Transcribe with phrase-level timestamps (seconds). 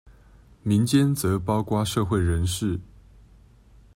[0.63, 2.79] 民間則包括社會人士